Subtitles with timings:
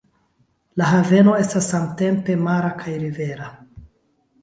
[0.81, 3.55] La haveno estas samtempe mara kaj rivera.